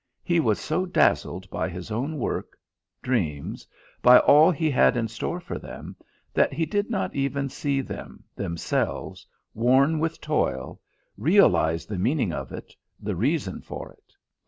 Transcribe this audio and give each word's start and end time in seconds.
He 0.23 0.39
was 0.39 0.59
so 0.59 0.87
dazzled 0.87 1.47
by 1.51 1.69
his 1.69 1.91
own 1.91 2.17
work, 2.17 2.57
dreams, 3.03 3.67
by 4.01 4.17
all 4.17 4.49
he 4.49 4.71
had 4.71 4.97
in 4.97 5.07
store 5.07 5.39
for 5.39 5.59
them, 5.59 5.95
that 6.33 6.51
he 6.53 6.65
did 6.65 6.89
not 6.89 7.13
even 7.13 7.49
see 7.49 7.81
them, 7.81 8.23
themselves, 8.35 9.27
worn 9.53 9.99
with 9.99 10.19
toil, 10.19 10.81
realise 11.17 11.85
the 11.85 11.99
meaning 11.99 12.33
of 12.33 12.51
it, 12.51 12.73
the 12.99 13.15
reason 13.15 13.61
for 13.61 13.91
it. 13.91 14.15